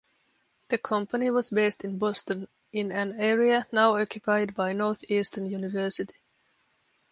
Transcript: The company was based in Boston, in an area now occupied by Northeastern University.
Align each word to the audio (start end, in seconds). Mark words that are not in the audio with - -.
The 0.69 0.79
company 0.79 1.29
was 1.29 1.51
based 1.51 1.83
in 1.85 1.99
Boston, 1.99 2.47
in 2.73 2.91
an 2.91 3.19
area 3.19 3.67
now 3.71 3.95
occupied 3.97 4.55
by 4.55 4.73
Northeastern 4.73 5.45
University. 5.45 6.15